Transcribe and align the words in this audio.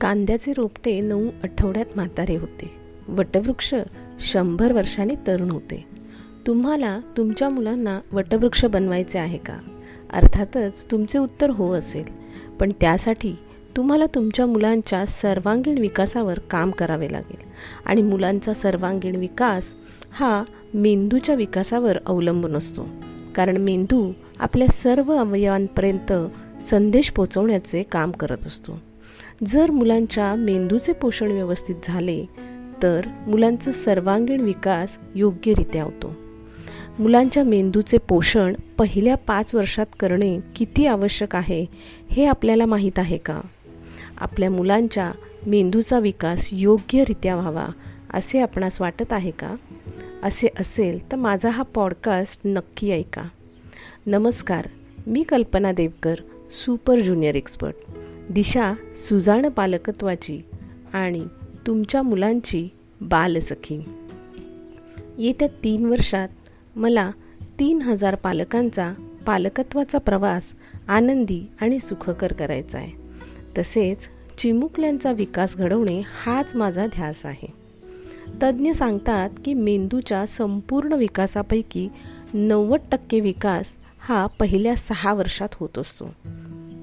कांद्याचे 0.00 0.52
रोपटे 0.56 1.00
नऊ 1.00 1.26
आठवड्यात 1.42 1.86
म्हातारे 1.96 2.36
होते. 2.36 2.70
वटवृक्ष 3.08 3.74
शंभर 4.20 4.72
वर्षांनी 4.72 5.14
तरुण 5.26 5.50
होते. 5.50 5.84
तुम्हाला 6.46 7.00
तुमच्या 7.16 7.48
मुलांना 7.48 8.00
वटवृक्ष 8.12 8.64
बनवायचे 8.64 9.18
आहे 9.18 9.38
का? 9.38 9.58
अर्थातच 10.10 10.90
तुमचे 10.90 11.18
उत्तर 11.18 11.50
हो 11.50 11.72
असेल. 11.72 12.04
पण 12.60 12.72
त्यासाठी 12.80 13.34
तुम्हाला 13.76 14.06
तुमच्या 14.06 14.46
मुलांच्या 14.46 15.06
सर्वांगीण 15.06 15.78
विकासावर 15.78 16.38
काम 16.38 16.70
करावे 16.70 17.12
लागेल. 17.12 17.48
आणि 17.86 18.02
मुलांचा 18.02 18.54
सर्वांगीण 18.54 19.16
विकास 19.16 19.64
हा 20.10 20.44
मेंदूच्या 20.74 21.34
विकासावर 21.34 21.98
अवलंबून 22.06 22.56
असतो. 22.56 22.88
कारण 23.34 23.56
मेंदू 23.56 24.12
आपल्या 24.38 24.68
सर्व 24.68 25.16
अवयवांपर्यंत 25.16 26.12
संदेश 26.70 27.10
पोचवण्याचे 27.10 27.82
काम 27.82 28.10
करत 28.10 28.46
असतो. 28.46 28.87
जर 29.46 29.70
मुलांच्या 29.70 30.34
मेंदूचे 30.34 30.92
पोषण 30.92 31.30
व्यवस्थित 31.30 31.74
झाले 31.84 32.24
तर 32.82 33.00
मुलांचा 33.26 33.72
सर्वांगीण 33.72 34.40
विकास 34.40 34.98
योग्यरित्या 35.14 35.84
होतो. 35.84 36.14
मुलांच्या 36.98 37.44
मेंदूचे 37.44 37.98
पोषण 37.98 38.54
पहिल्या 38.78 39.16
पाच 39.16 39.54
वर्षात 39.54 39.86
करणे 40.00 40.40
किती 40.56 40.86
आवश्यक 40.86 41.36
आहे 41.36 41.66
हे 42.10 42.24
आपल्याला 42.24 42.66
माहीत 42.66 42.98
आहे 42.98 43.18
का? 43.18 43.40
आपल्या 44.20 44.50
मुलांच्या 44.50 45.12
मेंदूचा 45.46 45.98
विकास 45.98 46.48
योग्यरित्या 46.52 47.36
व्हावा 47.36 47.66
असे 48.10 48.40
आपणास 48.40 48.80
वाटत 48.80 49.12
आहे 49.12 49.30
का? 49.30 49.54
असे 50.22 50.48
असेल 50.60 51.12
तर 51.12 51.16
माझा 51.16 51.50
हा 51.50 51.62
पॉडकास्ट 51.62 52.40
नक्की 52.44 52.90
ऐका. 52.90 53.22
नमस्कार 54.06 54.68
मी 55.06 55.22
Kalpana 55.22 55.72
Devkar 55.72 56.14
super 56.52 56.98
junior 57.00 57.34
expert. 57.34 57.74
दिशा 58.30 58.74
सुजाण 59.08 59.48
पालकत्वाची 59.48 60.40
आणि 60.92 61.26
तुमच्या 61.66 62.02
मुलांची 62.02 62.68
बालसखी. 63.00 63.80
येत्या 65.18 65.48
तीन 65.64 65.84
वर्षात 65.86 66.28
मला 66.76 67.10
तीन 67.42 67.82
हजार 67.82 68.14
पालकांचा 68.14 68.92
पालकत्वाचा 69.26 69.98
प्रवास 69.98 70.42
आनंदी 70.88 71.42
आणि 71.60 71.78
सुखकर 71.78 72.32
करायचा 72.32 72.78
आहे. 72.78 72.92
तसेच 73.58 73.98
चिमुकल्यांचा 74.38 75.12
विकास 75.12 75.56
घडवणे 75.56 76.02
हाच 76.24 76.56
माझा 76.56 76.86
ध्यास 76.86 77.16
आहे. 77.24 77.58
तज्ज्ञ 78.42 78.72
सांगतात 78.72 79.30
की 79.44 79.54
मेंदूच्या 79.54 80.26
संपूर्ण 80.26 80.92
विकासापैकी 80.92 81.88
नव्वद 82.34 82.80
टक्के 82.92 83.20
विकास 83.20 83.66
हा 84.08 84.26
पहिल्या 84.26 84.76
सहा 84.76 85.14
वर्षात 85.14 85.48
होत 85.54 85.78
असतो. 85.78 86.14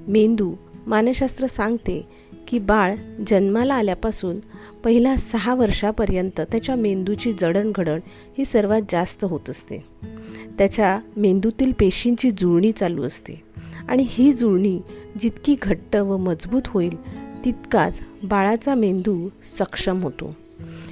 मेंदू 0.08 0.54
मानसशास्त्र 0.88 1.48
सांगते 1.48 2.08
की 2.48 2.60
बाळ 2.60 2.96
जन्माला 3.28 3.76
आल्यापासून 3.76 4.40
पहिल्या 4.84 5.18
सहा 5.18 5.56
वर्षापर्यंत 5.56 6.42
त्याच्या 6.42 6.76
मेंदूची 6.76 7.34
जडणघडण 7.34 8.00
ही 8.38 8.46
सर्वात 8.46 8.82
जास्त 8.92 9.24
होत 9.24 9.50
असते. 9.50 9.84
त्याच्या 10.58 11.00
मेंदूतील 11.18 11.72
पेशींची 11.72 12.32
जुळणी 12.32 12.72
चालू 12.72 13.04
असते 13.04 13.44
आणि 13.90 14.06
ही 14.10 14.34
जुळणी 14.34 14.82
जितकी 15.22 15.56
घट्ट 15.62 15.96
व 15.96 16.18
मजबूत 16.18 16.62
होईल 16.68 16.96
तितकाच 17.46 18.00
बाळाचा 18.24 18.76
मेंदू 18.76 19.30
सक्षम 19.60 20.04
होतो. 20.04 20.36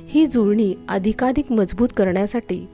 ही 0.08 0.28
जुळणी 0.28 0.76
अधिकाधिक 0.90 1.52
मजबूत 1.52 1.90
करण्यासाठी 1.98 2.68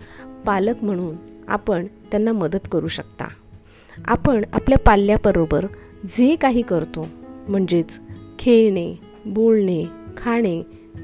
पालक 0.45 0.83
म्हणून 0.83 1.15
आपण 1.47 1.85
त्यांना 2.11 2.31
मदत 2.31 2.67
करू 2.71 2.87
शकता. 2.87 3.25
आपण 4.05 4.45
आपल्या 4.53 4.77
पाल्याबरोबर 4.77 5.65
जे 6.03 6.35
काही 6.35 6.61
करतो 6.61 7.07
म्हणजेच 7.47 7.99
खेळणे 8.39 8.95
बोलणे 9.25 9.85
खाणे 10.17 10.61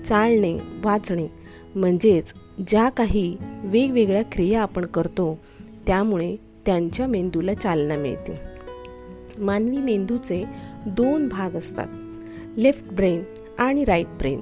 चालणे 0.10 0.58
वाचणे 0.84 1.28
म्हणजेच 1.76 2.34
ज्या 2.68 2.90
काही 2.90 3.38
वेगवेगळ्या 3.64 4.24
क्रिया 4.24 4.62
आपण 4.62 4.86
करतो 4.86 5.40
त्यामुळे 5.88 6.36
त्यांच्या 6.66 7.08
मेंदूला 7.08 7.54
चालना 7.54 7.96
मिळते. 7.96 8.40
मानवी 9.38 9.78
मेंदूचे 9.78 10.46
दोन 10.86 11.28
भाग 11.28 11.56
असतात 11.56 11.88
लेफ्ट 12.58 12.96
ब्रेन 12.96 13.24
आणि 13.58 13.84
राईट 13.84 14.08
ब्रेन. 14.08 14.40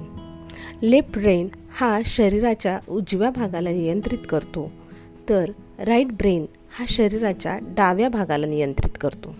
लेफ्ट 0.82 1.18
ब्रेन 1.18 1.48
हा 1.78 2.00
शरीराच्या 2.04 2.78
उजव्या 2.88 3.30
भागाला 3.30 3.70
नियंत्रित 3.70 4.18
करतो 4.28 4.72
तर 5.28 5.50
राईट 5.78 6.12
ब्रेन 6.12 6.46
हा 6.78 6.84
शरीराच्या 6.88 7.58
डाव्या 7.62 8.08
भागाला 8.08 8.46
नियंत्रित 8.46 8.98
करतो. 9.00 9.34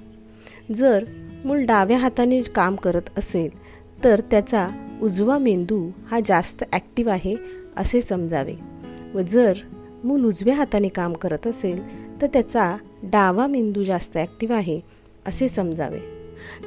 जर 0.74 1.04
मूल 1.44 1.64
डाव्या 1.64 1.98
हाताने 1.98 2.42
काम 2.42 2.76
करत 2.76 3.18
असेल 3.18 3.48
तर 4.04 4.20
त्याचा 4.20 4.68
उजवा 5.02 5.38
मेंदू 5.38 5.90
हा 6.10 6.20
जास्त 6.26 6.64
ॲक्टिव्ह 6.72 7.12
आहे 7.12 7.36
असे 7.76 8.00
समजावे. 8.00 8.54
व 9.14 9.20
जर 9.20 9.52
मूल 10.04 10.24
उजव्या 10.24 10.54
हाताने 10.54 10.88
काम 10.88 11.12
करत 11.12 11.46
असेल 11.46 11.82
तर 12.22 12.26
त्याचा 12.26 12.76
डावा 13.02 13.46
मेंदू 13.46 13.82
जास्त 13.82 14.16
ॲक्टिव्ह 14.16 14.56
आहे 14.56 14.80
असे 15.26 15.48
समजावे. 15.48 15.98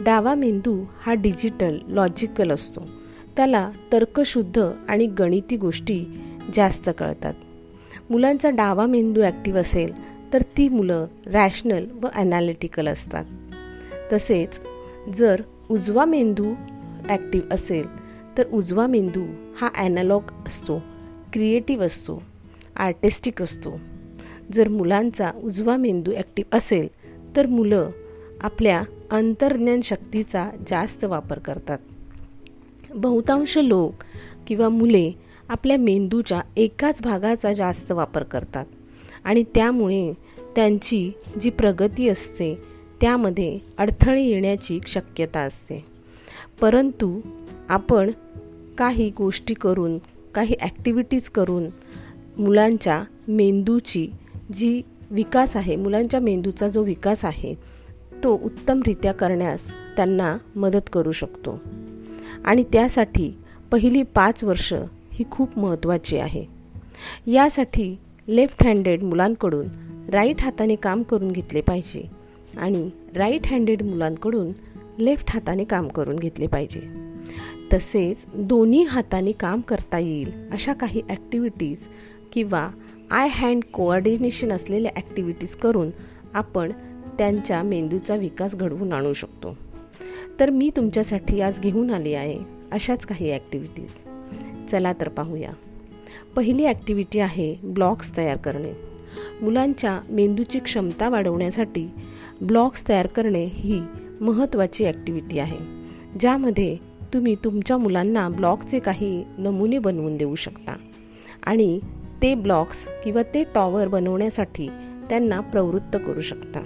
डावा 0.06 0.36
मेंदू 0.36 0.84
हा 1.02 1.14
डिजिटल 1.14 1.78
लॉजिकल 1.88 2.52
असतो. 2.52 2.82
त्याला 3.36 3.72
तर्कशुद्ध 3.92 4.70
आणि 4.88 5.06
गणिती 5.06 5.58
गोष्टी 5.58 6.06
जास्त 6.56 6.90
कळतात. 6.98 7.34
मुलांचा 8.10 8.50
डावा 8.50 8.86
मेंदू 8.86 9.22
ॲक्टिव्ह 9.22 9.60
असेल 9.60 10.17
तर 10.34 10.42
ती 10.58 10.70
मुलं 10.70 11.06
रॅशनल 11.26 11.86
व 12.04 12.08
ॲनालिटिकल 12.14 12.88
असतात. 12.88 13.26
तसेच 14.14 14.62
जर 15.16 15.42
उजवा 15.70 16.06
मेंदू 16.06 16.54
ॲक्टिव्ह 17.10 17.54
असेल 17.56 17.86
तर 18.38 18.48
उजवा 18.54 18.88
मेंदू 18.88 19.26
हा 19.58 19.70
ॲनालॉग 19.76 20.32
असतो 20.48 20.82
क्रिएटिव्ह 21.34 21.86
असतो 21.86 22.24
आर्टिस्टिक 22.76 23.42
असतो. 23.42 23.80
जर 24.54 24.68
मुलांचा 24.68 25.32
उजवा 25.44 25.78
मेंदू 25.78 26.12
ॲक्टिव्ह 26.12 26.58
असेल 26.58 26.88
तर 27.36 27.46
मुलं 27.46 27.90
आपल्या 28.44 28.84
अंतर्ज्ञान 29.12 29.82
शक्तीचा 29.82 30.50
जास्त 30.70 31.04
वापर 31.04 31.40
करतात. 31.40 31.78
बहुतांश 32.96 33.58
लोक 33.58 34.04
किंवा 34.48 34.70
मुले 34.70 35.12
आपल्या 35.50 35.78
मेंदूच्या 35.78 36.42
एकाच 36.58 37.02
भागाचा 37.02 37.54
जास्त 37.54 37.92
वापर 37.92 38.24
करतात. 38.24 38.66
आणि 39.28 39.44
त्यामुळे 39.56 40.14
त्यांची 40.56 41.12
जी 41.42 41.50
प्रगती 41.50 42.10
असते 42.10 42.56
त्यामध्ये 43.02 43.60
अडथळे 43.78 44.24
येण्याची 44.24 44.80
शक्यता 44.88 45.40
असते. 45.40 45.86
परंतु 46.62 47.20
आपण 47.70 48.12
काही 48.78 49.12
गोष्टी 49.18 49.54
करून 49.54 49.98
काही 50.36 50.56
ॲक्टिव्हिटीज 50.62 51.30
करून 51.30 51.66
मुलांच्या 52.38 53.04
मेंदूची 53.28 54.08
जी 54.54 54.82
विकास 55.12 55.56
आहे 55.56 55.76
मुलांच्या 55.76 56.20
मेंदूचा 56.20 56.68
जो 56.68 56.84
विकास 56.84 57.26
आहे 57.26 57.54
तो 58.24 58.40
उत्तमरित्या 58.44 59.12
करण्यास 59.12 59.60
त्यांना 59.96 60.38
मदत 60.56 60.90
करू 60.94 61.12
शकतो. 61.12 61.60
आणि 62.46 62.64
त्यासाठी 62.64 63.32
पहिली 63.72 64.04
पाच 64.04 64.44
वर्ष 64.44 64.74
ही 65.12 65.26
खूप 65.32 65.58
महत्त्वाची 65.58 66.18
आहे. 66.18 66.46
यासाठी 67.28 67.96
लेफ्ट 68.28 68.64
हँडेड 68.64 69.04
मुलांकडून 69.04 69.68
राईट 70.10 70.42
हाताने 70.42 70.76
काम 70.76 71.04
करून 71.04 71.32
घेतले 71.32 71.62
पाहिजे 71.62 72.02
आणि 72.58 72.90
राईट 73.16 73.48
हँडेड 73.48 73.82
मुलांकडून 73.82 74.52
लेफ्ट 75.00 75.30
हाताने 75.30 75.64
काम 75.64 75.88
करून 75.88 76.16
घेतले 76.16 76.48
पाहिजे. 76.48 76.80
तसेच 77.74 78.26
दोन्ही 78.34 78.84
हाताने 78.84 79.32
काम 79.32 79.62
करता 79.62 80.00
येईल 80.00 80.32
अशा 80.52 80.74
काही 80.74 81.02
ॲक्टिव्हिटीज 81.10 81.88
किंवा 82.34 82.70
आय 83.12 83.28
हँड 83.32 83.64
कोऑर्डिनेशन 83.74 84.52
असलेल्या 84.52 84.92
ॲक्टिव्हिटीज 84.96 85.56
करून 85.56 85.90
आपण 86.34 86.72
त्यांच्या 87.18 87.62
मेंदूचा 87.64 88.16
विकास 88.16 88.56
घडवून 88.56 88.94
आणू 88.94 89.13
शकतो. 89.13 89.56
तर 90.40 90.50
मी 90.50 90.69
तुमच्यासाठी 90.75 91.42
आज 91.42 91.60
घेऊन 91.60 91.90
आली 91.90 92.13
आहे 92.13 92.40
अशाच 92.72 93.06
काही 93.06 93.31
ॲक्टिव्हिटीज 93.31 94.69
चला 94.72 94.94
तर 94.94 95.10
पाहूया. 95.10 95.51
पहिली 96.35 96.65
ॲक्टिव्हिटी 96.65 97.19
आहे 97.19 97.56
ब्लॉक्स 97.63 98.18
तयार 98.18 98.38
करणे. 98.38 98.71
मुलांच्या 99.41 100.00
मेंदूची 100.09 100.59
क्षमता 100.59 101.09
वाढवण्यासाठी 101.09 101.88
ब्लॉक्स 102.41 102.88
तयार 102.89 103.07
करणे 103.07 103.45
ही 103.45 103.81
महत्त्वाची 104.21 104.85
ॲक्टिव्हिटी 104.85 105.39
आहे. 105.39 105.57
ज्यामध्ये 106.19 106.77
तुम्ही 107.13 107.35
तुमच्या 107.35 107.77
मुलांना 107.77 108.29
ब्लॉकचे 108.29 108.79
काही 108.79 109.24
नमुने 109.38 109.79
बनवून 109.79 110.18
देऊ 110.18 110.35
शकता 110.35 110.75
आणि 111.44 111.79
ते 112.21 112.35
ब्लॉक्स 112.35 112.88
किंवा 113.03 113.21
ते 113.33 113.44
टॉवर 113.56 113.88
बनवण्यासाठी 113.88 114.69
त्यांना 115.09 115.39
प्रवृत्त 115.39 115.95
करू 115.95 116.21
शकता. 116.21 116.63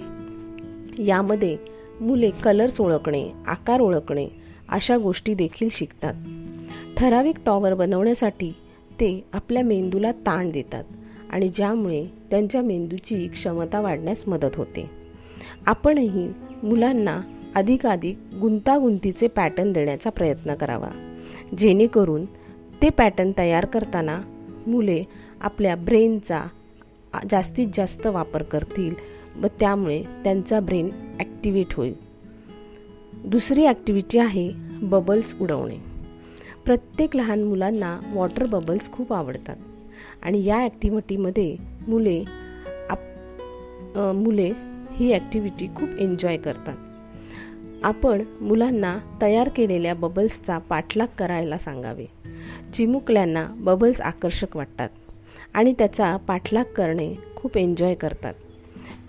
यामध्ये 0.98 1.56
मुले 2.00 2.30
कलर्स 2.30 2.80
ओळखणे 2.80 3.30
आकार 3.46 3.80
ओळखणे 3.80 4.28
अशा 4.68 4.96
गोष्टी 4.98 5.34
देखील 5.34 5.68
शिकतात. 5.72 6.14
ठराविक 6.96 7.36
टॉवर 7.46 7.74
बनवण्यासाठी 7.74 8.52
ते 9.02 9.24
आपल्या 9.32 9.62
मेंदूला 9.62 10.12
ताण 10.12 10.50
देतात 10.50 10.84
आणि 11.30 11.48
ज्यामुळे 11.48 12.06
त्यांच्या 12.30 12.62
मेंदूची 12.62 13.28
क्षमता 13.28 13.80
वाढण्यास 13.80 14.16
मदत 14.26 14.56
होते. 14.56 14.90
आपणही 15.66 16.28
मुलांना 16.62 17.20
अधिकाधिक 17.54 18.18
गुंतागुंतीचे 18.40 19.26
पॅटर्न 19.26 19.72
देण्याचा 19.72 20.10
प्रयत्न 20.10 20.54
करावा. 20.54 20.88
जेणेकरून 21.58 22.24
ते 22.82 22.88
पॅटर्न 22.88 23.32
तयार 23.38 23.64
करताना 23.64 24.20
मुले 24.66 25.04
आपल्या 25.40 25.76
ब्रेनचा 25.76 26.44
जास्तीत 27.30 27.68
जास्त 27.74 28.06
वापर 28.06 28.42
करतील 28.42 28.94
व 29.42 29.46
त्यामुळे 29.60 30.02
त्यांचा 30.02 30.60
ब्रेन 30.60 30.88
ॲक्टिवेट 31.18 31.74
होईल. 31.74 31.94
दुसरी 33.24 33.66
ॲक्टिव्हिटी 33.66 34.18
आहे 34.18 34.50
बबल्स 34.82 35.34
उडवणे. 35.40 35.91
प्रत्येक 36.64 37.16
लहान 37.16 37.42
मुलांना 37.42 37.98
वॉटर 38.12 38.44
बबल्स 38.46 38.90
खूप 38.92 39.12
आवडतात. 39.12 39.56
आणि 40.22 40.44
या 40.44 40.56
ॲक्टिव्हिटीमध्ये 40.56 41.56
मुले 41.88 42.22
आप 42.90 42.98
मुले 44.14 44.50
ही 44.90 45.12
ॲक्टिव्हिटी 45.12 45.66
खूप 45.76 45.88
एन्जॉय 45.98 46.36
करतात. 46.36 46.76
आपण 47.84 48.22
मुलांना 48.40 48.96
तयार 49.22 49.48
केलेल्या 49.48 49.94
बबल्सचा 49.94 50.58
पाठलाग 50.58 51.06
करायला 51.18 51.58
सांगावे. 51.58 52.06
चिमुकल्यांना 52.74 53.46
बबल्स 53.58 54.00
आकर्षक 54.00 54.56
वाटतात 54.56 54.88
आणि 55.54 55.74
त्याचा 55.78 56.16
पाठलाग 56.16 56.72
करणे 56.76 57.12
खूप 57.36 57.56
एन्जॉय 57.56 57.94
करतात. 57.94 58.34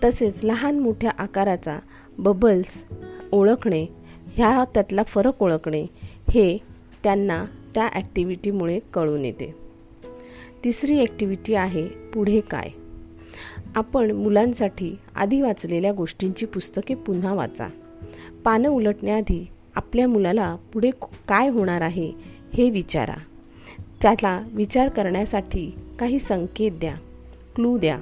तसेच 0.04 0.44
लहान 0.44 0.78
मोठ्या 0.78 1.10
आकाराचा 1.18 1.78
बबल्स 2.18 2.84
ओळखणे 3.32 3.86
ह्या 4.34 4.64
त्यातला 4.74 5.02
फरक 5.02 5.42
ओळखणे 5.42 5.86
हे 6.30 6.58
त्यांना 7.04 7.44
त्या 7.74 7.88
ॲक्टिव्हिटीमुळे 7.92 8.78
कळून 8.94 9.24
येते. 9.24 9.54
तिसरी 10.64 11.00
ॲक्टिव्हिटी 11.00 11.54
आहे 11.54 11.86
पुढे 11.86 12.40
काय? 12.40 12.68
आपण 13.74 14.10
मुलांसाठी 14.10 14.98
आधी 15.14 15.42
वाचलेल्या 15.42 15.92
गोष्टींची 15.92 16.46
पुस्तके 16.46 16.94
पुन्हा 16.94 17.34
वाचा. 17.34 17.68
पानं 18.44 18.68
उलटण्याआधी 18.68 19.46
आपल्या 19.74 20.08
मुलाला 20.08 20.56
पुढे 20.72 20.90
काय 21.28 21.48
होणार 21.48 21.80
आहे 21.80 22.12
हे 22.54 22.70
विचारा. 22.70 23.14
त्याला 24.02 24.42
विचार 24.52 24.88
करण्यासाठी 24.88 25.74
काही 25.98 26.18
संकेत 26.18 26.72
द्या 26.72 26.94
क्लू 27.54 27.78
द्या. 27.78 27.98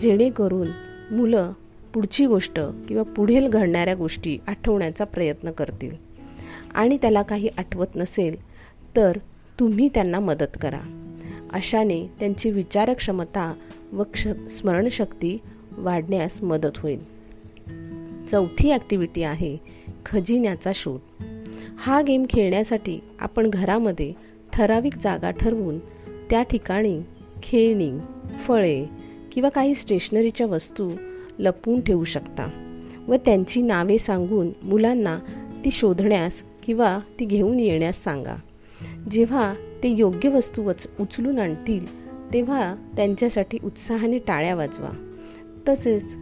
जेणेकरून 0.00 0.68
मुलं 1.10 1.52
पुढची 1.94 2.26
गोष्ट 2.26 2.60
किंवा 2.88 3.02
पुढील 3.02 3.48
घडणाऱ्या 3.48 3.94
गोष्टी 3.94 4.38
आठवण्याचा 4.46 5.04
प्रयत्न 5.04 5.50
करतील. 5.50 6.13
आणि 6.74 6.96
त्याला 6.96 7.22
काही 7.22 7.48
आठवत 7.58 7.86
नसेल 7.94 8.36
तर 8.96 9.18
तुम्ही 9.60 9.88
त्यांना 9.88 10.20
मदत 10.20 10.56
करा. 10.60 10.80
अशाने 11.52 12.06
त्यांची 12.18 12.50
विचारक्षमता 12.50 13.54
व 13.92 14.02
क्ष 14.02 14.28
स्मरणशक्ती 14.50 15.38
वाढण्यास 15.78 16.42
मदत 16.42 16.76
होईल. 16.76 16.98
चौथी 18.30 18.70
ॲक्टिव्हिटी 18.70 19.22
आहे 19.22 19.56
खजिन्याचा 20.06 20.72
शोध. 20.74 20.98
हा 21.76 22.02
गेम 22.02 22.24
खेळण्यासाठी 22.30 22.98
आपण 23.20 23.50
घरामध्ये 23.50 24.12
ठराविक 24.52 24.96
जागा 24.96 25.30
ठरवून 25.30 25.78
त्या 26.30 26.42
ठिकाणी 26.42 27.00
खेळणी 27.42 27.92
फळे 28.46 28.86
किंवा 29.32 29.48
काही 29.48 29.74
स्टेशनरीच्या 29.74 30.46
वस्तू 30.46 30.90
लपवून 31.38 31.80
ठेवू 31.80 32.04
शकता 32.04 32.50
व 33.08 33.14
त्यांची 33.14 33.62
नावे 33.62 33.98
सांगून 33.98 34.48
मुलांना 34.62 35.18
ती 35.64 35.70
शोधण्यास 35.70 36.42
किंवा 36.64 36.98
ती 37.20 37.24
घेऊन 37.24 37.60
येण्यास 37.60 38.04
सांगा. 38.04 38.34
जेव्हा 39.10 39.54
ते 39.82 39.88
योग्य 39.88 40.28
वस्तू 40.28 40.62
वच 40.62 40.86
उचलून 41.00 41.38
आणतील 41.38 42.04
तेव्हा 42.32 42.74
त्यांच्यासाठी 42.96 43.58
उत्साहाने 43.64 44.18
टाळ्या 44.18 44.54
वाजवा. 44.54 44.90
तसेच 45.68 46.16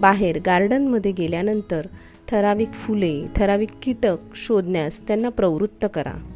बाहेर 0.00 0.38
गार्डनमध्ये 0.46 1.12
गेल्यानंतर 1.12 1.86
ठराविक 2.28 2.68
फुले 2.68 3.26
ठराविक 3.36 3.68
कीटक 3.82 4.16
शोधण्यास 4.34 5.06
त्यांना 5.06 5.28
प्रवृत्त 5.28 5.86
करा. 5.94 6.30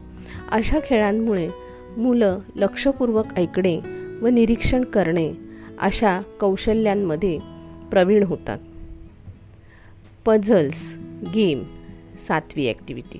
अशा 0.50 0.78
खेळांमुळे 0.84 1.48
मुलं 1.96 2.38
लक्षपूर्वक 2.56 3.26
ऐकणे 3.36 3.80
व 4.22 4.26
निरीक्षण 4.26 4.84
करणे 4.84 5.32
अशा 5.78 6.20
कौशल्यांमध्ये 6.40 7.38
प्रवीण 7.90 8.22
होतात. 8.22 8.58
पझल्स 10.26 10.96
गेम 11.34 11.62
सातवी 12.28 12.68
ॲक्टिव्हिटी. 12.68 13.18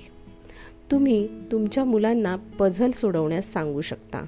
तुम्ही 0.91 1.27
तुमच्या 1.51 1.83
मुलांना 1.83 2.35
पझल 2.35 2.91
सोडवण्यास 2.91 3.53
सांगू 3.53 3.81
शकता. 3.81 4.25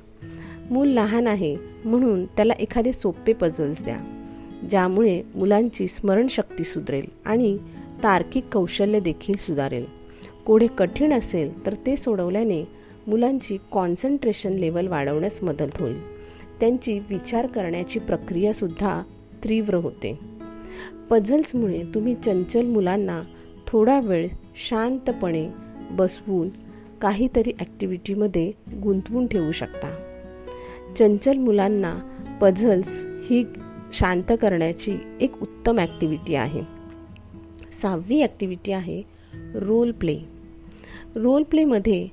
मूल 0.72 0.88
लहान 0.88 1.28
आहे 1.28 1.56
म्हणून 1.86 2.26
त्याला 2.26 2.54
एखादे 2.54 2.94
सोपे 2.94 3.34
पझल्स 3.34 3.84
द्या 3.84 3.98
ज्यामुळे 4.72 5.22
मुलांची 5.36 5.88
स्मरणशक्ती 5.88 6.64
सुधरेल 6.64 7.06
आणि 7.26 7.58
तार्किक 8.04 8.44
कौशल्य 8.54 9.00
देखील 9.00 9.36
सुधारेल. 9.36 9.86
कोडे 10.46 10.68
कठीण 10.68 11.14
असेल 11.14 11.66
तर 11.66 11.74
ते 11.74 11.96
सोडवल्याने 11.96 12.68
मुलांची 13.08 13.58
कॉन्सन्ट्रेशन 13.72 14.54
लेवल 14.54 14.88
वाढवण्यास 14.88 15.44
मदत 15.44 15.82
होईल. 15.82 16.00
त्यांची 16.60 17.00
विचार 17.10 17.48
करण्याची 17.48 18.00
प्रक्रियासुद्धा 18.00 19.02
तीव्र 19.44 19.74
होते. 19.74 20.20
पझल्समुळे 21.10 21.84
तुम्ही 21.96 22.16
चंचल 22.16 22.66
मुलांना 22.66 23.22
थोडा 23.68 24.00
वेळ 24.00 24.28
शांतपणे 24.70 25.71
बसवून 25.96 26.50
काहीतरी 27.02 27.52
ॲक्टिव्हिटीमध्ये 27.60 28.52
गुंतवून 28.84 29.28
ठेवू 29.28 29.52
शकता. 29.52 29.90
चंचल 30.98 31.38
मुलांना 31.38 31.94
पझल्स 32.42 33.04
ही 33.30 33.44
शांत 33.94 34.32
करण्याची 34.42 34.98
एक 35.22 35.42
उत्तम 35.42 35.80
ॲक्टिव्हिटी 35.80 36.36
आहे. 36.36 36.62
सहावी 37.82 38.22
ॲक्टिव्हिटी 38.22 38.72
आहे 38.72 39.02
रोल 39.56 39.92
प्ले 39.92 40.18
रोल 41.16 41.44
प्लेमध्ये 41.44 42.08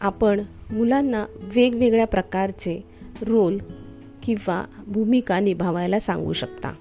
आपण 0.00 0.40
मुलांना 0.72 1.24
वेगवेगळ्या 1.54 2.06
प्रकारचे 2.06 2.80
रोल 3.22 3.58
किंवा 4.22 4.64
भूमिका 4.86 5.38
निभावायला 5.40 6.00
सांगू 6.00 6.32
शकता. 6.32 6.72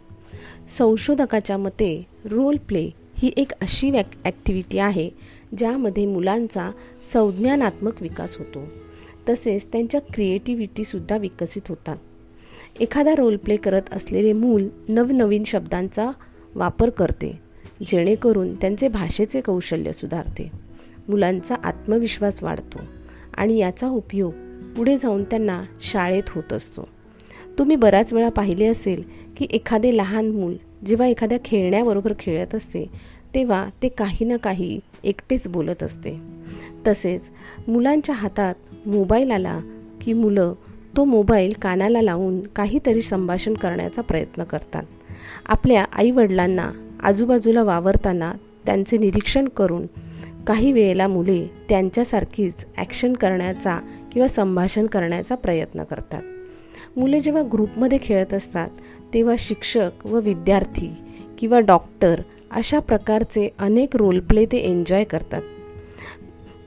संशोधकाच्या 0.77 1.57
मते 1.57 1.91
रोल 2.25 2.57
प्ले 2.57 2.89
ही 3.18 3.31
एक 3.38 3.51
अशी 3.62 3.91
ॲक्टिव्हिटी 3.91 4.79
आहे 4.79 5.09
ज्यामध्ये 5.57 6.05
मुलांचा 6.05 6.71
संज्ञानात्मक 7.13 8.01
विकास 8.01 8.38
होतो. 8.38 8.63
तसेच 9.29 9.65
त्यांच्या 9.71 10.01
क्रिएटिव्हिटीसुद्धा 10.01 11.17
विकसित 11.17 11.61
होतात. 11.69 11.97
एखादा 12.79 13.15
रोल 13.15 13.38
प्ले 13.38 13.55
करत 13.55 13.81
असलेले 13.91 14.33
मूल 14.33 14.67
नवनवीन 14.89 15.44
शब्दांचा 15.44 16.11
वापर 16.55 16.89
करते 16.89 17.39
जेणेकरून 17.88 18.55
त्यांचे 18.55 18.88
भाषेचे 18.88 19.41
कौशल्य 19.41 19.93
सुधारते. 19.93 20.51
मुलांचा 21.07 21.55
आत्मविश्वास 21.63 22.43
वाढतो 22.43 22.79
आणि 23.33 23.57
याचा 23.57 23.88
उपयोग 23.88 24.33
पुढे 24.77 24.98
जाऊन 24.98 25.24
त्यांना 25.24 25.63
शाळेत 25.81 26.24
होत 26.27 26.53
असतो. 26.53 26.88
तुम्ही 27.60 27.75
बऱ्याच 27.75 28.13
वेळा 28.13 28.29
पाहिले 28.29 28.65
असेल 28.65 29.03
की 29.38 29.48
एखादे 29.50 29.98
लहान 29.98 30.31
मूल 30.31 30.55
जेव्हा 30.86 31.07
एखाद्या 31.07 31.38
खेळण्याबरोबर 31.45 32.13
खेळत 32.19 32.55
असते 32.55 32.86
तेव्हा 33.34 33.69
ते 33.84 33.88
काही 33.88 34.25
ना 34.25 34.38
काही 34.38 34.79
एकटेच 35.03 35.48
बोलत 35.48 35.84
असते. 35.84 36.19
तसेच 36.88 37.29
मुलांच्या 37.67 38.15
हातात 38.15 38.88
मोबाईल 38.88 39.31
आला 39.31 39.60
की 40.01 40.13
मुलं 40.13 40.53
तो 40.98 41.03
मोबाईल 41.03 41.53
कानाला 41.62 42.01
लावून 42.01 42.41
काहीतरी 42.41 43.01
संभाषण 43.01 43.53
करण्याचा 43.53 44.01
प्रयत्न 44.01 44.43
करतात. 44.43 44.84
आपल्या 45.46 45.86
आईवडिलांना 45.93 46.72
आजूबाजूला 47.03 47.63
वावरताना 47.63 48.34
त्यांचे 48.65 48.98
निरीक्षण 48.98 49.48
करून 49.48 49.86
काही 50.48 50.72
वेळेला 50.72 51.07
मुले 51.07 51.48
त्यांच्यासारखीच 51.69 52.53
ॲक्शन 52.77 53.13
करण्याचा 53.13 53.79
किंवा 54.12 54.27
संभाषण 54.27 54.86
करण्याचा 54.86 55.36
प्रयत्न 55.36 55.84
करतात. 55.84 56.22
मुले 56.98 57.19
जेव्हा 57.19 57.41
ग्रुपमध्ये 57.53 57.98
खेळत 58.01 58.34
असतात 58.34 58.69
तेव्हा 59.13 59.36
शिक्षक 59.39 60.07
व 60.07 60.19
विद्यार्थी 60.19 60.89
किंवा 61.38 61.60
डॉक्टर 61.60 62.22
अशा 62.51 62.80
प्रकारचे 62.80 63.50
अनेक 63.60 63.96
रोल 63.96 64.20
प्ले 64.20 64.46
ते 64.46 64.58
एन्जॉय 64.58 65.04
करतात. 65.04 65.42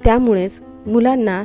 त्यामुळेच 0.04 0.60
मुलांना 0.86 1.44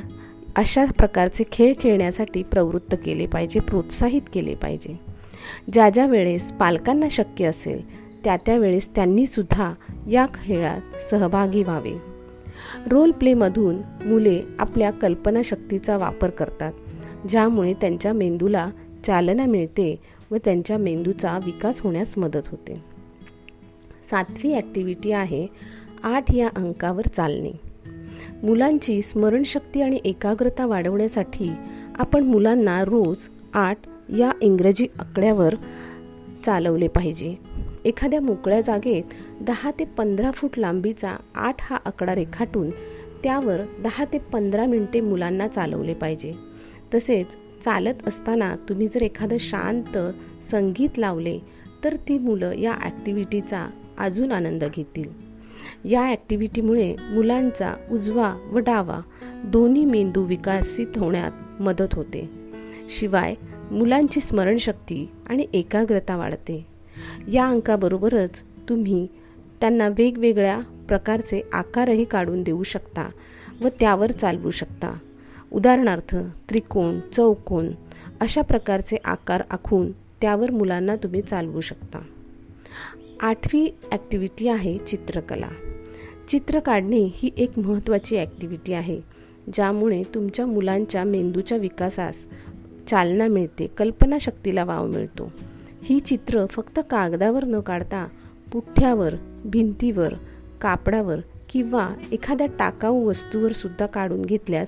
अशा 0.55 0.85
प्रकारचे 0.85 1.43
खेळ 1.51 1.73
खेळण्यासाठी 1.79 2.43
प्रवृत्त 2.43 2.95
केले 3.05 3.25
पाहिजे 3.25 3.59
प्रोत्साहित 3.59 4.21
केले 4.33 4.55
पाहिजे. 4.55 4.99
ज्या 5.73 5.89
ज्या 5.89 6.05
वेळेस 6.05 6.51
पालकांना 6.51 7.05
शक्य 7.11 7.45
असेल 7.45 8.05
त्या 8.23 8.37
त्यावेळेस 8.37 8.95
त्यांनीसुद्धा 8.95 9.73
या 10.09 10.25
खेळात 10.25 10.81
सहभागी 11.11 11.63
व्हावे. 11.63 11.93
रोल 12.87 13.11
प्लेमधून 13.11 13.75
मुले 14.05 14.41
आपल्या 14.59 14.91
कल्पनाशक्तीचा 14.91 15.97
वापर 15.97 16.29
करतात 16.29 16.73
ज्यामुळे 17.29 17.73
त्यांच्या 17.73 18.13
मेंदूला 18.13 18.69
चालना 19.05 19.45
मिळते 19.45 19.95
व 20.31 20.35
त्यांच्या 20.35 20.77
मेंदूचा 20.77 21.39
विकास 21.45 21.81
होण्यास 21.81 22.17
मदत 22.17 22.47
होते. 22.47 22.94
सातवी 24.11 24.53
ॲक्टिव्हिटी 24.53 25.11
आहे 25.11 25.47
आठ 26.03 26.33
या 26.33 26.47
अंकावर 26.47 27.07
चालणे. 27.07 27.51
मुलांची 28.43 29.01
स्मरणशक्ती 29.01 29.81
आणि 29.81 29.99
एकाग्रता 30.05 30.65
वाढवण्यासाठी 30.65 31.49
आपण 31.99 32.23
मुलांना 32.23 32.83
रोज 32.83 33.27
आठ 33.53 33.77
या 34.17 34.31
इंग्रजी 34.41 34.87
आकड्यावर 34.99 35.55
चालवले 36.45 36.87
पाहिजे. 36.87 37.35
एखाद्या 37.85 38.21
मोकळ्या 38.21 38.61
जागेत 38.61 39.13
दहा 39.41 39.71
ते 39.71 39.85
पंधरा 39.85 40.31
फूट 40.31 40.59
लांबीचा 40.59 41.15
आठ 41.35 41.55
हा 41.59 41.77
आकडा 41.85 42.15
रेखाटून 42.15 42.69
त्यावर 43.23 43.61
दहा 43.83 44.05
ते 44.05 44.17
पंधरा 44.17 44.65
मिनटे 44.65 45.01
मुलांना 45.01 45.47
चालवले 45.47 45.93
पाहिजे. 45.93 46.33
तसेच 46.93 47.27
चालत 47.65 48.07
असताना 48.07 48.55
तुम्ही 48.69 48.87
जर 48.87 49.01
एखादं 49.01 49.37
शांत 49.39 49.97
संगीत 50.51 50.97
लावले 50.97 51.39
तर 51.83 51.95
ती 51.95 52.17
मुलं 52.17 52.51
या 52.51 52.73
ॲक्टिव्हिटीचा 52.83 53.67
अजून 53.97 54.31
आनंद 54.31 54.63
घेतील. 54.63 55.35
या 55.85 56.01
ॲक्टिव्हिटीमुळे 56.01 56.95
मुलांचा 57.11 57.73
उजवा 57.91 58.35
व 58.51 58.57
डावा 58.57 59.01
दोन्ही 59.43 59.85
मेंदू 59.85 60.23
विकसित 60.23 60.97
होण्यात 60.97 61.61
मदत 61.61 61.93
होते. 61.93 62.29
शिवाय 62.89 63.35
मुलांची 63.71 64.19
स्मरणशक्ती 64.19 65.09
आणि 65.29 65.45
एकाग्रता 65.53 66.17
वाढते. 66.17 66.65
या 67.31 67.47
अंकाबरोबरच 67.47 68.41
तुम्ही 68.69 69.07
त्यांना 69.61 69.87
वेगवेगळ्या 69.87 70.59
प्रकारचे 70.87 71.41
आकारही 71.53 72.03
काढून 72.03 72.43
देऊ 72.43 72.63
शकता 72.63 73.09
व 73.61 73.67
त्यावर 73.79 74.11
चालवू 74.11 74.51
शकता. 74.51 74.97
उदाहरणार्थ 75.51 76.15
त्रिकोण 76.49 76.99
चौकोन 76.99 77.69
अशा 78.19 78.41
प्रकारचे 78.41 78.97
आकार 79.05 79.43
आखून 79.49 79.91
त्यावर 79.91 80.51
मुलांना 80.51 80.95
तुम्ही 80.95 81.21
चालवू 81.21 81.61
शकता. 81.61 81.99
आठवी 83.21 83.69
ॲक्टिव्हिटी 83.91 84.47
आहे 84.47 84.77
चित्रकला. 84.77 85.47
चित्र 86.29 86.59
काढणे 86.59 86.99
ही 87.15 87.29
एक 87.37 87.59
महत्त्वाची 87.59 88.17
ॲक्टिव्हिटी 88.17 88.73
आहे 88.73 89.01
ज्यामुळे 89.53 90.01
तुमच्या 90.15 90.45
मुलांच्या 90.45 91.03
मेंदूच्या 91.03 91.57
विकासास 91.57 92.15
चालना 92.89 93.27
मिळते 93.27 93.67
कल्पनाशक्तीला 93.67 94.63
वाव 94.63 94.87
मिळतो. 94.87 95.31
ही 95.83 95.99
चित्र 95.99 96.45
फक्त 96.45 96.79
कागदावर 96.89 97.43
न 97.43 97.59
काढता 97.59 98.07
पुठ्ठ्यावर 98.51 99.15
भिंतीवर 99.45 100.13
कापडावर 100.61 101.19
किंवा 101.49 101.89
एखाद्या 102.11 102.47
टाकाऊ 102.59 103.05
वस्तूवर 103.05 103.51
सुद्धा 103.51 103.85
काढून 103.85 104.21
घेतल्यास 104.21 104.67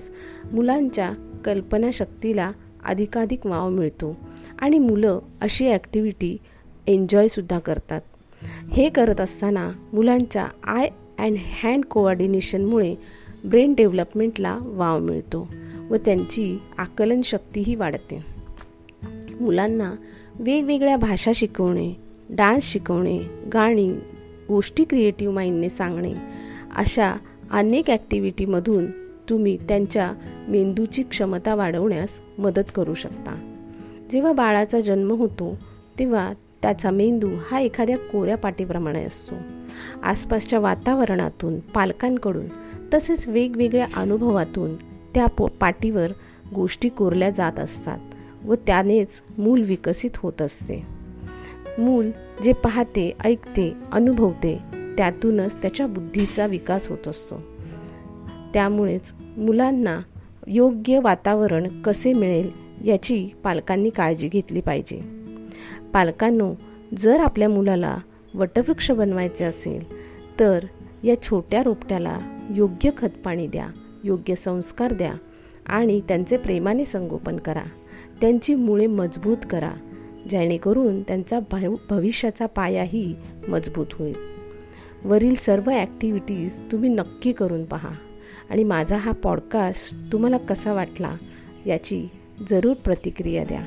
मुलांच्या 0.52 1.12
कल्पनाशक्तीला 1.44 2.50
अधिकाधिक 2.84 3.46
वाव 3.46 3.68
मिळतो. 3.70 4.16
आणि 4.58 4.78
मुलं 4.78 5.18
अशी 5.40 5.70
ॲक्टिव्हिटी 5.70 6.36
एन्जॉयसुद्धा 6.86 7.58
करतात. 7.58 8.00
हे 8.46 8.88
करत 8.88 9.20
असताना 9.20 9.70
मुलांच्या 9.92 10.48
आय 10.64 10.88
अँड 11.18 11.36
हँड 11.62 11.84
कोऑर्डिनेशनमुळे 11.84 12.94
ब्रेन 13.44 13.74
डेव्हलपमेंटला 13.74 14.58
वाव 14.62 14.98
मिळतो 14.98 15.48
व 15.90 15.96
त्यांची 15.96 16.58
आकलन 16.78 17.20
शक्तीही 17.22 17.74
वाढते. 17.74 18.24
मुलांना 19.40 19.94
वेगवेगळ्या 20.34 20.96
भाषा 20.96 21.30
शिकवणे 21.34 21.92
डान्स 22.30 22.64
शिकवणे 22.64 23.18
गाणी 23.52 23.92
गोष्टी 24.48 24.84
क्रिएटिव्ह 24.84 25.34
माइंडने 25.34 25.68
सांगणे 25.68 26.14
अशा 26.76 27.14
अनेक 27.50 27.90
ॲक्टिव्हिटीमधून 27.90 28.86
तुम्ही 29.28 29.56
त्यांच्या 29.56 30.12
मेंदूची 30.48 31.02
क्षमता 31.02 31.54
वाढवण्यास 31.54 32.08
मदत 32.38 32.70
करू 32.74 32.94
शकता. 32.94 33.54
जेव्हा 34.12 34.32
बाळाचा 34.32 34.80
जन्म 34.80 35.10
होतो 35.10 35.58
तेव्हा 35.98 36.32
त्याचा 36.62 36.90
मेंदू 36.90 37.30
हा 37.50 37.60
एखाद्या 37.60 37.98
कोऱ्या 37.98 38.36
पाटीप्रमाणे 38.36 39.04
असतो. 39.04 39.34
आसपासच्या 40.02 40.58
वातावरणातून 40.58 41.60
पालकांकडून 41.60 42.46
तसेच 42.94 43.28
वेगवेगळ्या 43.28 43.86
अनुभवातून 43.96 44.76
त्या 45.14 45.26
पो 45.26 45.46
पाटीवर 45.46 46.12
गोष्टी 46.54 46.88
कोरल्या 46.88 47.30
जात 47.30 47.58
असतात 47.58 47.98
व 48.44 48.54
त्यानेच 48.54 49.08
मूल 49.38 49.62
विकसित 49.62 50.10
होत 50.16 50.42
असते. 50.42 50.86
मूल 51.78 52.10
जे 52.44 52.52
पाहते 52.52 53.12
ऐकते 53.24 53.72
अनुभवते 53.92 54.58
त्यातूनच 54.96 55.62
त्याच्या 55.62 55.86
बुद्धीचा 55.86 56.46
विकास 56.46 56.88
होत 56.88 57.08
असतो. 57.08 57.42
त्यामुळेच 58.54 59.12
मुलांना 59.36 60.00
योग्य 60.46 61.00
वातावरण 61.00 61.82
कसे 61.82 62.12
मिळेल 62.12 62.50
याची 62.84 63.28
पालकांनी 63.44 63.90
काळजी 63.90 64.28
घेतली 64.28 64.60
पाहिजे. 64.60 65.17
पालकांनो 65.92 66.54
जर 66.98 67.20
आपल्या 67.20 67.48
मुलाला 67.48 67.98
वटवृक्ष 68.34 68.90
बनवायचे 68.90 69.44
असेल 69.44 69.84
तर 70.40 70.64
या 71.04 71.22
छोट्या 71.22 71.62
रोपट्याला 71.62 72.18
योग्य 72.50 72.90
खतपाणी 72.98 73.46
द्या 73.46 73.68
योग्य 74.04 74.34
संस्कार 74.34 74.92
द्या 74.92 75.14
आणि 75.66 76.00
त्यांचे 76.00 76.36
प्रेमाने 76.36 76.84
संगोपन 76.84 77.36
करा. 77.36 77.62
त्यांची 78.20 78.54
मुळे 78.54 78.86
मजबूत 78.86 79.36
करा. 79.50 79.70
जेणेकरून 80.30 81.02
त्यांचा 81.02 81.38
भव 81.52 81.74
भविष्याचा 81.90 82.46
पायाही 82.46 83.14
मजबूत 83.48 83.86
होईल. 83.92 84.14
वरील 85.04 85.34
सर्व 85.34 85.70
ॲक्टिव्हिटीज 85.70 86.72
तुम्ही 86.72 86.88
नक्की 86.88 87.32
करून 87.32 87.64
पहा. 87.64 87.88
आणि 88.50 88.64
माझा 88.64 88.96
हा 88.96 89.12
पॉडकास्ट 89.12 90.12
तुम्हाला 90.12 90.38
कसा 90.38 90.72
वाटला 90.72 91.14
याची 91.66 92.08
जरूर 92.50 92.74
प्रतिक्रिया 92.74 93.44
द्या. 93.44 93.66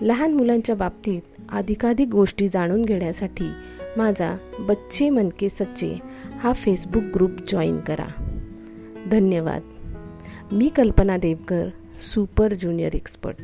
लहान 0.00 0.32
मुलांच्या 0.32 0.74
बाबतीत 0.74 1.37
अधिकाधिक 1.52 2.08
गोष्टी 2.08 2.48
जाणून 2.48 2.84
घेण्यासाठी 2.84 3.50
माझा 3.96 4.36
बच्चे 4.60 5.10
मनके 5.10 5.48
सच्चे 5.48 5.98
हा 6.40 6.52
फेसबुक 6.52 7.02
ग्रुप 7.02 7.30
जॉईन 7.30 7.80
करा. 7.80 8.06
धन्यवाद. 9.10 9.62
मी 10.52 10.68
Kalpana 10.68 11.16
Devkar 11.16 11.68
super 12.14 12.54
junior 12.54 12.94
expert 12.94 13.40